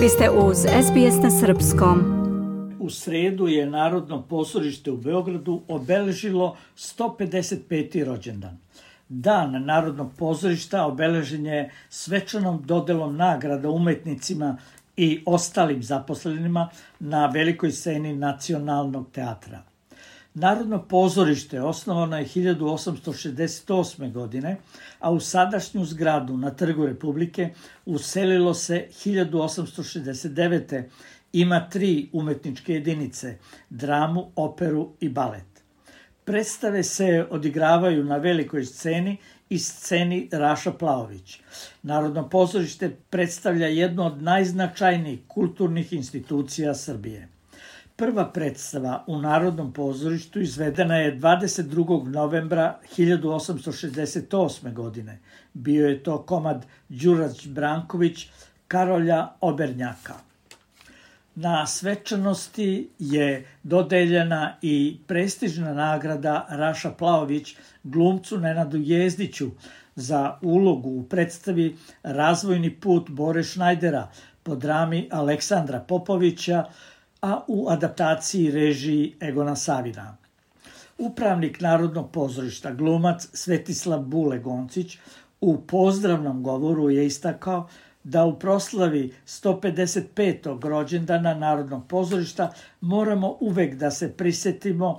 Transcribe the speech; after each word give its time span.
Vi 0.00 0.08
ste 0.08 0.30
uz 0.30 0.56
SBS 0.58 1.22
na 1.22 1.30
Srpskom. 1.30 1.98
U 2.78 2.90
sredu 2.90 3.48
je 3.48 3.66
Narodno 3.66 4.22
pozorište 4.22 4.90
u 4.90 4.96
Beogradu 4.96 5.62
obeležilo 5.68 6.56
155. 6.76 8.04
rođendan. 8.04 8.58
Dan 9.08 9.64
Narodnog 9.64 10.12
pozorišta 10.18 10.86
obeležen 10.86 11.46
je 11.46 11.70
svečanom 11.88 12.62
dodelom 12.66 13.16
nagrada 13.16 13.70
umetnicima 13.70 14.56
i 14.96 15.22
ostalim 15.26 15.82
zaposlenima 15.82 16.68
na 17.00 17.26
velikoj 17.26 17.72
sceni 17.72 18.16
Nacionalnog 18.16 19.06
teatra. 19.12 19.62
Narodno 20.34 20.82
pozorište 20.88 21.62
osnovano 21.62 22.18
je 22.18 22.24
1868. 22.24 24.12
godine, 24.12 24.56
a 24.98 25.10
u 25.10 25.20
sadašnju 25.20 25.84
zgradu 25.84 26.36
na 26.36 26.50
Trgu 26.50 26.86
Republike 26.86 27.50
uselilo 27.86 28.54
se 28.54 28.88
1869. 29.04 30.82
Ima 31.32 31.68
tri 31.68 32.08
umetničke 32.12 32.74
jedinice, 32.74 33.38
dramu, 33.70 34.30
operu 34.36 34.92
i 35.00 35.08
balet. 35.08 35.64
Predstave 36.24 36.82
se 36.82 37.26
odigravaju 37.30 38.04
na 38.04 38.16
velikoj 38.16 38.64
sceni 38.64 39.16
i 39.48 39.58
sceni 39.58 40.28
Raša 40.32 40.72
Plaović. 40.72 41.40
Narodno 41.82 42.28
pozorište 42.28 42.96
predstavlja 43.10 43.66
jednu 43.66 44.06
od 44.06 44.22
najznačajnijih 44.22 45.20
kulturnih 45.28 45.92
institucija 45.92 46.74
Srbije. 46.74 47.28
Prva 48.00 48.24
predstava 48.32 49.04
u 49.06 49.18
Narodnom 49.18 49.72
pozorištu 49.72 50.40
izvedena 50.40 50.96
je 50.96 51.18
22. 51.18 52.06
novembra 52.08 52.78
1868. 52.96 54.72
godine. 54.72 55.18
Bio 55.54 55.88
je 55.88 56.02
to 56.02 56.22
komad 56.22 56.66
Đurać 56.88 57.46
Branković, 57.48 58.28
Karolja 58.68 59.28
Obernjaka. 59.40 60.14
Na 61.34 61.66
svečanosti 61.66 62.88
je 62.98 63.46
dodeljena 63.62 64.56
i 64.62 64.96
prestižna 65.06 65.74
nagrada 65.74 66.46
Raša 66.50 66.90
Plaović 66.90 67.56
glumcu 67.84 68.38
Nenadu 68.38 68.78
Jezdiću 68.78 69.50
za 69.94 70.38
ulogu 70.42 70.90
u 70.90 71.02
predstavi 71.02 71.76
Razvojni 72.02 72.70
put 72.70 73.10
Bore 73.10 73.42
Šnajdera 73.42 74.08
po 74.42 74.54
drami 74.54 75.08
Aleksandra 75.12 75.80
Popovića 75.80 76.64
a 77.20 77.40
u 77.48 77.68
adaptaciji 77.68 78.50
režiji 78.50 79.16
Egona 79.20 79.56
Savina. 79.56 80.16
Upravnik 80.98 81.60
Narodnog 81.60 82.10
pozorišta, 82.10 82.72
glumac 82.72 83.28
Svetislav 83.32 84.00
Bule 84.00 84.38
Goncić, 84.38 84.98
u 85.40 85.60
pozdravnom 85.60 86.42
govoru 86.42 86.90
je 86.90 87.06
istakao 87.06 87.68
da 88.04 88.24
u 88.24 88.38
proslavi 88.38 89.12
155. 89.26 90.68
rođendana 90.68 91.34
Narodnog 91.34 91.86
pozorišta 91.86 92.52
moramo 92.80 93.36
uvek 93.40 93.74
da 93.74 93.90
se 93.90 94.12
prisetimo 94.12 94.98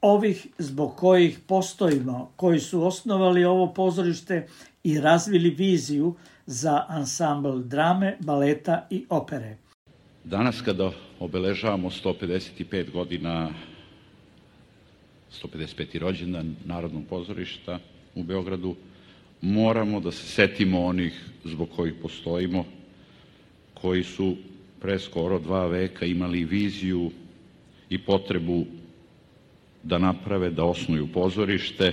ovih 0.00 0.46
zbog 0.58 0.96
kojih 0.96 1.38
postojimo, 1.46 2.30
koji 2.36 2.60
su 2.60 2.86
osnovali 2.86 3.44
ovo 3.44 3.72
pozorište 3.74 4.46
i 4.84 5.00
razvili 5.00 5.50
viziju 5.50 6.14
za 6.46 6.84
ansambl 6.88 7.58
drame, 7.58 8.16
baleta 8.20 8.86
i 8.90 9.06
opere. 9.10 9.56
Danas 10.28 10.60
kada 10.60 10.92
obeležavamo 11.20 11.90
155 11.90 12.90
godina 12.92 13.50
155. 15.42 15.98
rođendan 15.98 16.56
Narodnog 16.64 17.02
pozorišta 17.08 17.78
u 18.14 18.22
Beogradu, 18.22 18.76
moramo 19.40 20.00
da 20.00 20.12
se 20.12 20.26
setimo 20.26 20.84
onih 20.84 21.24
zbog 21.44 21.68
kojih 21.76 21.94
postojimo, 22.02 22.64
koji 23.74 24.04
su 24.04 24.36
pre 24.80 24.98
skoro 24.98 25.38
dva 25.38 25.66
veka 25.66 26.06
imali 26.06 26.44
viziju 26.44 27.10
i 27.90 27.98
potrebu 27.98 28.66
da 29.82 29.98
naprave, 29.98 30.50
da 30.50 30.64
osnuju 30.64 31.08
pozorište, 31.12 31.92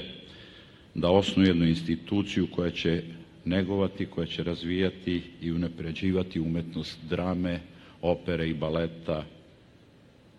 da 0.96 1.10
osnuju 1.10 1.48
jednu 1.48 1.68
instituciju 1.68 2.48
koja 2.56 2.72
će 2.72 3.04
negovati, 3.46 4.06
koja 4.06 4.28
će 4.28 4.44
razvijati 4.44 5.22
i 5.42 5.52
unapređivati 5.52 6.40
umetnost 6.40 7.00
drame, 7.10 7.60
opere 8.12 8.50
i 8.50 8.54
baleta, 8.54 9.24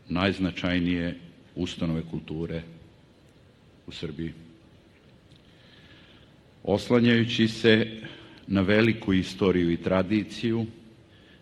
najznačajnije 0.08 1.14
ustanove 1.56 2.02
kulture 2.10 2.62
u 3.86 3.92
Srbiji. 3.92 4.32
Oslanjajući 6.64 7.48
se 7.48 7.86
na 8.46 8.60
veliku 8.60 9.12
istoriju 9.12 9.70
i 9.72 9.76
tradiciju, 9.82 10.66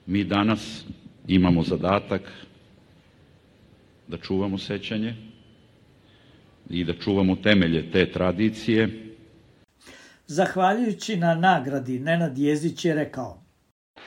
mi 0.07 0.25
danas 0.25 0.85
imamo 1.29 1.63
zadatak 1.63 2.23
da 4.09 4.17
čuvamo 4.17 4.59
sećanje 4.59 5.15
i 6.71 6.85
da 6.85 6.93
čuvamo 6.95 7.37
temelje 7.37 7.91
te 7.91 8.13
tradicije. 8.13 8.89
Zahvaljujući 10.27 11.17
na 11.17 11.35
nagradi, 11.35 11.99
Nenad 12.01 12.39
Jezić 12.39 12.85
je 12.85 12.95
rekao 12.95 13.43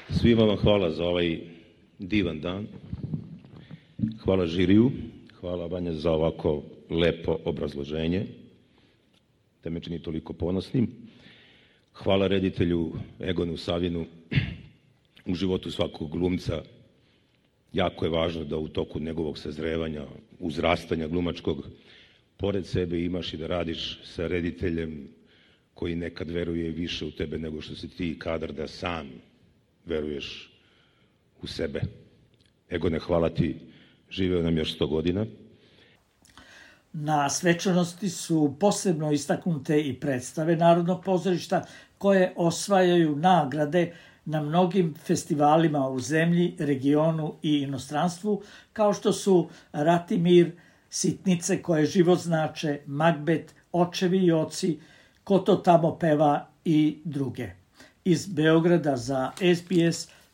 Svima 0.10 0.44
vam 0.44 0.58
hvala 0.58 0.92
za 0.92 1.04
ovaj 1.04 1.57
divan 2.00 2.40
dan. 2.42 2.68
Hvala 4.24 4.46
žiriju, 4.48 4.92
hvala 5.40 5.66
Vanja 5.68 5.94
za 5.94 6.12
ovako 6.12 6.64
lepo 6.90 7.38
obrazloženje, 7.46 8.26
da 9.64 9.70
me 9.70 9.80
čini 9.80 10.00
toliko 10.00 10.34
ponosnim. 10.34 10.88
Hvala 11.94 12.28
reditelju 12.28 12.94
Egonu 13.20 13.58
Savinu 13.58 14.06
u 15.26 15.36
životu 15.36 15.72
svakog 15.72 16.12
glumca. 16.12 16.62
Jako 17.74 18.06
je 18.06 18.12
važno 18.12 18.44
da 18.44 18.58
u 18.58 18.68
toku 18.68 19.00
njegovog 19.00 19.38
sazrevanja, 19.38 20.06
uzrastanja 20.40 21.08
glumačkog, 21.08 21.68
pored 22.38 22.66
sebe 22.66 23.02
imaš 23.04 23.34
i 23.34 23.38
da 23.38 23.48
radiš 23.48 24.00
sa 24.04 24.28
rediteljem 24.28 25.08
koji 25.74 25.96
nekad 25.96 26.30
veruje 26.30 26.72
više 26.72 27.06
u 27.06 27.12
tebe 27.12 27.38
nego 27.38 27.62
što 27.62 27.76
si 27.76 27.88
ti 27.90 28.20
kadar 28.20 28.54
da 28.54 28.68
sam 28.68 29.10
veruješ 29.86 30.57
u 31.42 31.48
sebe. 31.48 31.82
Egone, 32.72 33.00
hvala 33.00 33.30
ti, 33.30 33.60
živeo 34.10 34.42
nam 34.42 34.58
još 34.58 34.78
100 34.80 34.90
godina. 34.90 35.26
Na 36.94 37.30
svečanosti 37.30 38.10
su 38.10 38.56
posebno 38.60 39.12
istaknute 39.12 39.82
i 39.82 40.00
predstave 40.00 40.56
Narodnog 40.56 41.04
pozorišta 41.04 41.66
koje 41.98 42.34
osvajaju 42.36 43.16
nagrade 43.16 43.94
na 44.26 44.42
mnogim 44.42 44.96
festivalima 45.06 45.90
u 45.90 46.00
zemlji, 46.00 46.56
regionu 46.60 47.36
i 47.44 47.58
inostranstvu, 47.58 48.44
kao 48.74 48.94
što 48.94 49.14
su 49.14 49.50
Ratimir, 49.72 50.52
Sitnice 50.90 51.62
koje 51.62 51.86
život 51.86 52.20
znače, 52.20 52.80
Magbet, 52.86 53.56
Očevi 53.72 54.18
i 54.18 54.32
oci, 54.32 54.80
Ko 55.24 55.40
to 55.40 55.56
tamo 55.56 55.98
peva 56.00 56.48
i 56.66 56.98
druge. 57.04 57.50
Iz 58.04 58.28
Beograda 58.28 58.98
za 58.98 59.32
SBS 59.56 60.17